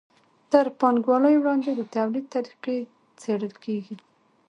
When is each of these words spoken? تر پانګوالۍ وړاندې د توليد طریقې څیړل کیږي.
تر 0.51 0.65
پانګوالۍ 0.79 1.35
وړاندې 1.39 1.71
د 1.75 1.81
توليد 1.95 2.25
طریقې 2.35 2.77
څیړل 3.21 3.53
کیږي. 3.63 3.95